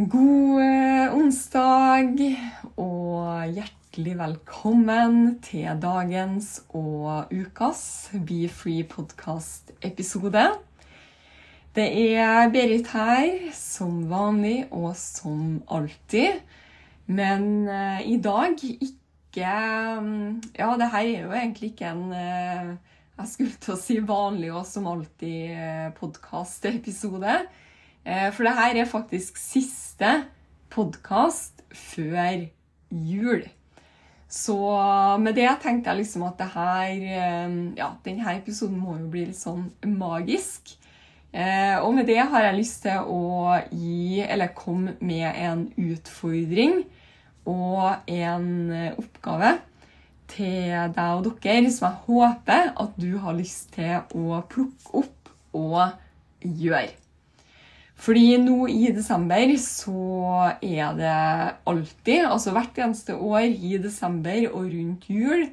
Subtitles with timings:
[0.00, 2.22] God eh, onsdag
[2.80, 7.82] og hjertelig velkommen til dagens og ukas
[8.24, 10.46] Be Free podcast-episode.
[11.76, 11.86] Det
[12.16, 16.40] er Berit her, som vanlig og som alltid.
[17.04, 19.56] Men eh, i dag ikke
[20.00, 22.76] mm, Ja, det her er jo egentlig ikke en eh,
[23.20, 27.42] Jeg skulle til å si vanlig og som alltid podkast-episode.
[28.06, 30.12] Eh, For det her er faktisk siste
[30.72, 32.46] podkast før
[32.90, 33.44] jul.
[34.30, 34.56] Så
[35.18, 39.26] med det tenkte jeg liksom at det her eh, Ja, denne episoden må jo bli
[39.30, 40.76] litt sånn magisk.
[41.32, 46.84] Eh, Og med det har jeg lyst til å gi, eller komme med en utfordring
[47.50, 48.48] og en
[49.00, 49.56] oppgave
[50.30, 55.30] til deg og dere som jeg håper at du har lyst til å plukke opp
[55.58, 55.80] og
[56.44, 56.92] gjøre.
[58.00, 61.16] Fordi nå i desember så er det
[61.68, 65.50] alltid, altså hvert eneste år i desember og rundt jul,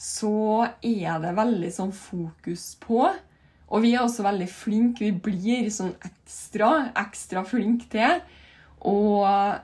[0.00, 3.04] så er det veldig sånn fokus på
[3.72, 8.18] Og vi er også veldig flinke, vi blir sånn ekstra, ekstra flinke til
[8.84, 8.96] å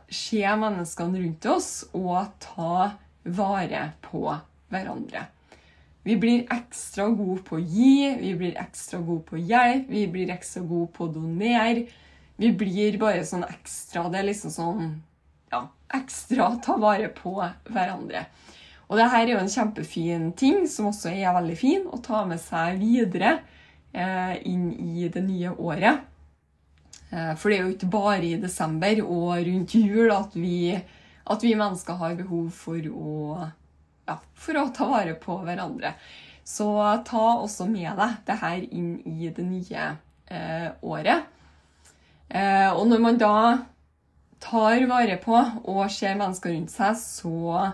[0.09, 4.23] se menneskene rundt oss og ta vare på
[4.73, 5.27] hverandre.
[6.09, 10.07] Vi blir ekstra gode på å gi, vi blir ekstra gode på å hjelpe, vi
[10.09, 11.89] blir ekstra gode på å donere.
[12.39, 14.91] Vi blir bare sånn ekstra Det er liksom sånn
[15.51, 18.27] Ja, ekstra ta vare på hverandre.
[18.89, 22.23] Og det her er jo en kjempefin ting, som også er veldig fin å ta
[22.29, 23.35] med seg videre
[23.93, 26.05] eh, inn i det nye året.
[27.11, 30.77] Eh, for det er jo ikke bare i desember og rundt jul at vi,
[31.25, 33.49] at vi mennesker har behov for å,
[34.09, 35.95] ja, for å ta vare på hverandre.
[36.49, 36.69] Så
[37.05, 39.89] ta også med deg det her inn i det nye
[40.33, 41.29] eh, året.
[42.29, 43.35] Eh, og når man da
[44.43, 47.71] tar vare på og ser mennesker rundt seg, så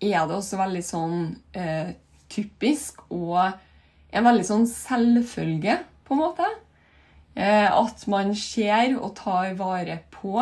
[0.00, 1.18] er det også veldig sånn
[1.52, 1.92] eh,
[2.32, 3.52] typisk og
[4.10, 6.48] en veldig sånn selvfølge, på en måte.
[7.38, 10.40] Eh, at man ser og tar vare på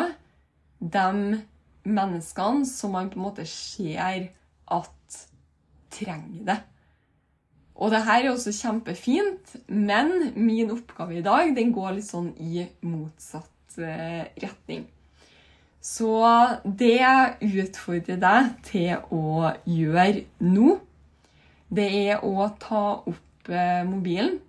[0.79, 1.43] de
[1.89, 4.31] menneskene som man på en måte ser
[4.73, 5.19] at
[5.93, 6.59] trenger det.
[7.79, 12.33] Og det her er også kjempefint, men min oppgave i dag den går litt sånn
[12.43, 14.89] i motsatt eh, retning.
[15.79, 16.11] Så
[16.65, 20.75] det jeg utfordrer deg til å gjøre nå,
[21.71, 24.41] det er å ta opp eh, mobilen,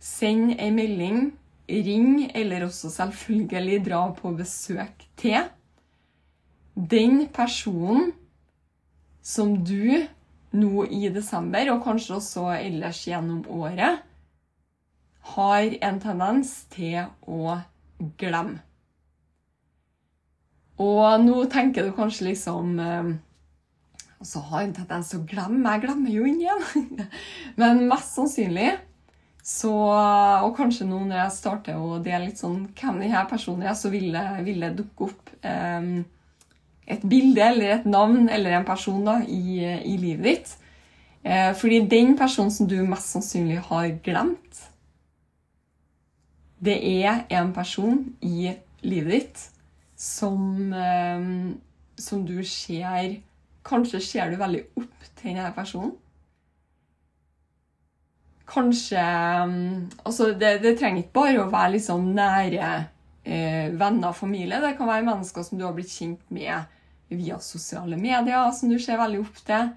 [0.00, 1.34] send ei melding,
[1.68, 5.44] ring, eller også selvfølgelig dra på besøk til
[6.74, 8.14] den personen
[9.20, 10.06] som du
[10.56, 14.02] nå i desember, og kanskje også ellers gjennom året,
[15.34, 17.56] har en tendens til å
[18.18, 18.62] glemme.
[20.80, 25.74] Og nå tenker du kanskje liksom Og så har en tendens til å glemme.
[25.74, 27.02] Jeg glemmer jo inn igjen.
[27.60, 28.70] Men mest sannsynlig
[29.44, 29.74] så
[30.46, 33.92] Og kanskje nå når jeg starter å dele litt sånn hvem denne personen er, så
[33.92, 35.86] vil det, vil det dukke opp eh,
[36.90, 40.56] et bilde eller et navn eller en person da, i, i livet ditt.
[41.22, 44.66] Eh, fordi den personen som du mest sannsynlig har glemt,
[46.60, 48.52] det er en person i
[48.82, 49.42] livet ditt
[49.96, 51.26] som, eh,
[51.98, 53.20] som du ser
[53.60, 55.90] Kanskje ser du veldig opp til denne personen.
[58.48, 59.02] Kanskje
[60.00, 62.70] altså det, det trenger ikke bare å være liksom nære
[63.24, 64.62] eh, venner og familie.
[64.64, 66.64] Det kan være mennesker som du har blitt kjent med
[67.10, 69.72] via sosiale medier, som du ser veldig opp til.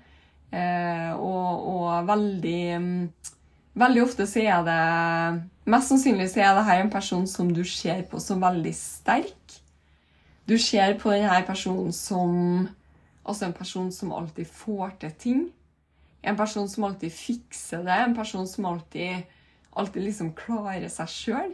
[0.53, 2.59] Eh, og, og veldig
[3.73, 4.81] Veldig ofte så er det
[5.65, 9.55] Mest sannsynlig så er her en person som du ser på som veldig sterk.
[10.45, 12.67] Du ser på denne personen som
[13.23, 15.43] Altså en person som alltid får til ting.
[16.23, 17.99] En person som alltid fikser det.
[18.03, 19.23] En person som alltid,
[19.71, 21.53] alltid liksom klarer seg sjøl.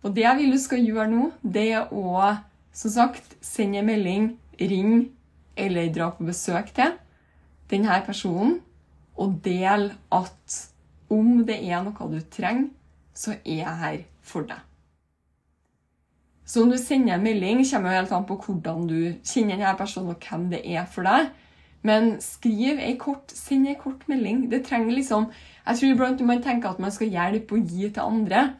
[0.00, 2.14] Og det jeg vil du skal gjøre nå, det er å
[2.72, 5.10] som sagt send en melding, ring
[5.56, 6.96] eller dra på besøk til
[7.70, 8.58] denne personen
[9.20, 10.58] og del at
[11.10, 12.70] om det er noe du trenger,
[13.14, 14.60] så er jeg her for deg.
[16.46, 19.76] Så om du sender en melding, kommer jo helt an på hvordan du kjenner denne
[19.78, 21.28] personen, og hvem det er for deg.
[21.86, 24.48] Men skriv ei kort, send ei kort melding.
[24.50, 25.30] Det trenger liksom
[25.66, 28.54] Jeg tror iblant man tenker at man skal hjelpe og gi til andre,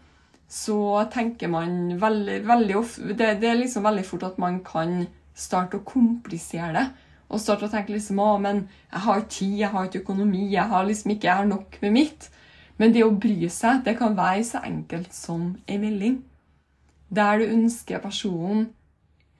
[0.50, 5.04] så tenker man veldig, veldig ofte det, det, er liksom veldig fort at man kan
[5.38, 6.88] starte å komplisere det.
[7.30, 10.48] Og starte å tenke liksom å, men jeg har ikke tid, jeg har ikke økonomi,
[10.50, 12.26] jeg har liksom ikke jeg har nok med mitt.
[12.82, 16.18] Men det å bry seg, det kan være så enkelt som ei melding.
[17.14, 18.72] Der du ønsker personen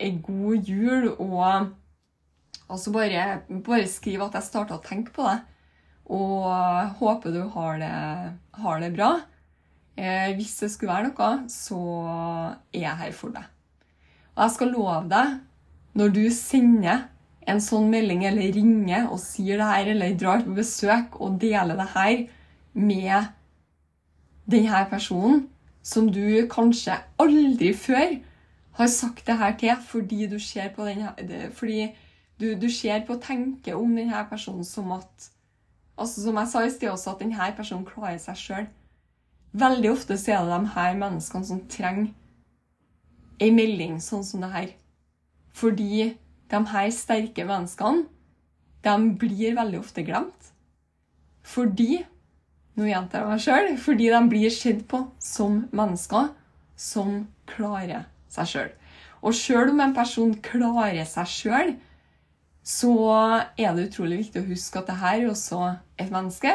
[0.00, 1.76] ei god jul og
[2.70, 5.40] Altså bare, bare skriv at jeg starta å tenke på det.
[6.14, 6.44] Og
[7.00, 7.94] håper du har det,
[8.62, 9.08] har det bra.
[10.00, 11.78] Eh, hvis det skulle være noe, så
[12.72, 13.44] er jeg her for deg.
[14.32, 15.34] Og jeg skal love deg,
[16.00, 17.02] når du sender
[17.50, 21.76] en sånn melding eller ringer og sier det her, eller drar på besøk og deler
[21.76, 22.24] det her
[22.72, 23.28] med
[24.50, 25.48] denne personen,
[25.82, 28.16] som du kanskje aldri før
[28.80, 31.12] har sagt det her til fordi du ser på denne,
[31.56, 31.90] fordi
[32.40, 32.68] du, du
[33.06, 35.30] på og tenker om denne personen som at
[36.00, 38.68] altså Som jeg sa i sted også, at denne personen klarer seg sjøl.
[39.52, 42.12] Veldig ofte så er det de her menneskene som trenger
[43.40, 44.70] ei melding sånn som det her.
[45.56, 46.12] Fordi
[46.50, 48.06] de her sterke menneskene,
[48.84, 50.52] de blir veldig ofte glemt.
[51.42, 52.04] Fordi
[52.78, 53.70] Nå gjentar jeg meg sjøl.
[53.82, 56.30] Fordi de blir sett på som mennesker
[56.80, 58.70] som klarer seg sjøl.
[59.20, 61.74] Og sjøl om en person klarer seg sjøl,
[62.64, 62.94] så
[63.58, 65.60] er det utrolig viktig å huske at dette er også
[66.00, 66.54] et menneske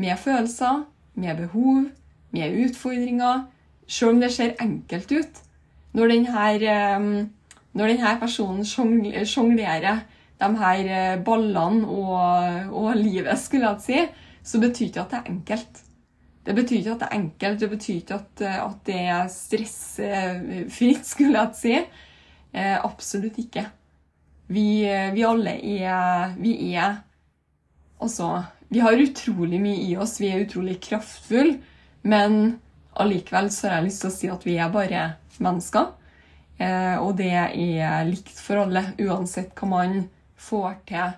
[0.00, 0.82] med følelser,
[1.14, 1.86] med behov,
[2.34, 3.46] med utfordringer.
[3.86, 5.40] Selv om det ser enkelt ut.
[5.94, 7.30] Når denne, ehm,
[7.74, 10.02] når denne personen sjonglerer
[10.40, 14.00] de her eh, ballene og, og, livet, skulle jeg si,
[14.44, 15.80] så betyr ikke at det er enkelt.
[16.44, 21.06] Det betyr ikke at det er enkelt, det betyr ikke at, at det er stressfritt,
[21.06, 21.78] skulle jeg si.
[22.54, 23.68] Eh, absolutt ikke.
[24.48, 24.84] Vi,
[25.14, 26.98] vi alle er Vi er
[28.00, 30.18] Altså Vi har utrolig mye i oss.
[30.20, 31.60] Vi er utrolig kraftfulle.
[32.04, 32.58] Men
[33.00, 35.04] allikevel så har jeg lyst til å si at vi er bare
[35.42, 35.92] mennesker.
[36.58, 39.96] Eh, og det er likt for alle, uansett hva man
[40.38, 41.14] får til,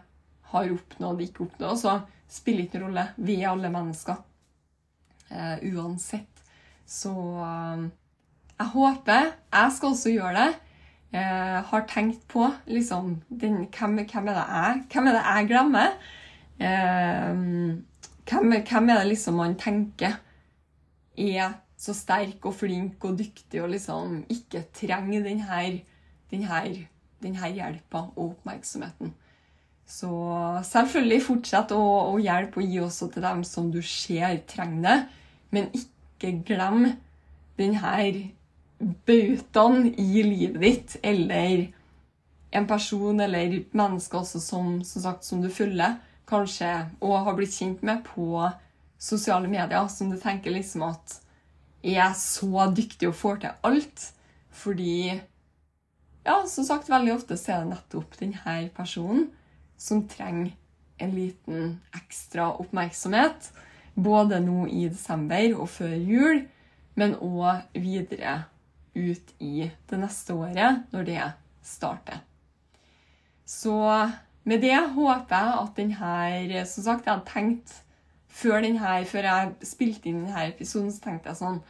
[0.53, 1.81] har oppnådd, ikke oppnådd.
[1.83, 1.97] Så
[2.39, 3.07] spiller ikke noen rolle.
[3.19, 4.23] Vi er alle mennesker.
[5.29, 6.45] Eh, uansett.
[6.87, 7.13] Så
[7.43, 7.89] eh,
[8.57, 10.53] jeg håper Jeg skal også gjøre det
[11.19, 15.49] Jeg har tenkt på liksom, den, hvem, hvem, er det jeg, hvem er det jeg
[15.51, 15.97] glemmer?
[18.31, 20.17] Hvem, hvem, er det liksom man tenker
[21.17, 25.63] er så sterk og flink og dyktig og liksom ikke trenger denne,
[26.33, 26.63] denne,
[27.23, 29.15] denne hjelpa og oppmerksomheten?
[29.87, 30.11] Så
[30.67, 34.97] selvfølgelig fortsett å, å, hjelpe og gi også til dem som du ser trenger det,
[35.55, 36.89] men ikke glem
[37.57, 38.33] denne
[39.07, 41.69] bautaen i livet ditt, eller
[42.57, 48.03] en person eller menneske som, som, som du følger, kanskje, og har blitt kjent med
[48.09, 48.43] på
[48.99, 51.21] sosiale medier, som du tenker liksom at
[51.87, 54.05] er så dyktig og får til alt.
[54.51, 55.21] Fordi
[56.27, 59.29] ja, som sagt, veldig ofte så er det nettopp denne personen
[59.79, 60.55] som trenger
[60.99, 63.51] en liten ekstra oppmerksomhet.
[63.95, 66.43] Både nå i desember og før jul,
[66.97, 68.43] men òg videre
[68.97, 71.25] ut i det neste året, når det
[71.65, 72.23] starter.
[73.47, 73.77] Så
[74.47, 77.75] med det håper jeg at denne Som sagt, jeg hadde tenkt
[78.37, 81.61] før, denne, før jeg spilte inn denne episoden, så tenkte jeg sånn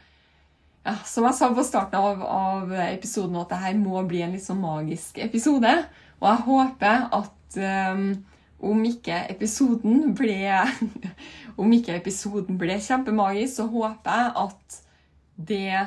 [0.87, 4.45] ja, Som jeg sa på starten av, av episoden, at dette må bli en litt
[4.45, 5.73] sånn magisk episode.
[6.21, 7.57] Og jeg håper at
[7.91, 8.05] um,
[8.71, 10.39] om ikke episoden ble
[11.61, 14.77] Om ikke episoden ble kjempemagisk, så håper jeg at
[15.47, 15.85] det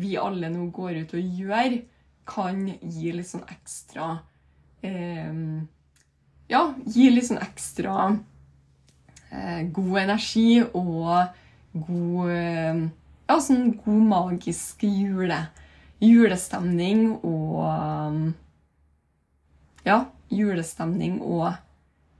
[0.00, 1.80] vi alle nå går ut og gjør,
[2.30, 4.12] kan gi litt sånn ekstra
[4.86, 5.66] um,
[6.52, 8.12] Ja, gi litt sånn ekstra
[9.30, 11.36] god energi og
[11.86, 12.80] god eh,
[13.30, 15.38] Ja, sånn god magisk jule,
[16.02, 18.32] julestemning og
[19.86, 20.00] Ja,
[20.34, 21.54] julestemning og,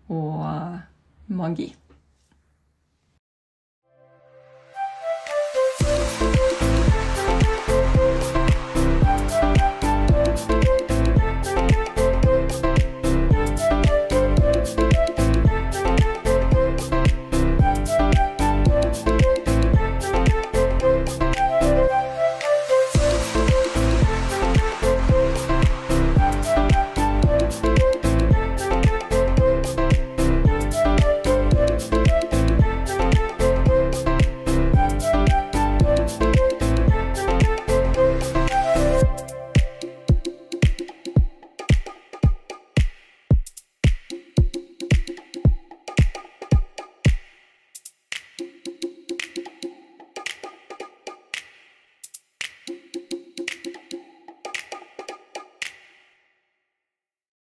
[0.08, 0.44] og
[1.26, 1.72] magi.